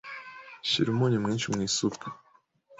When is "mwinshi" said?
1.23-1.47